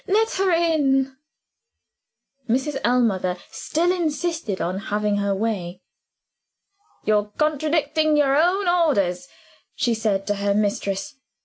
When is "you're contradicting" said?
7.05-8.17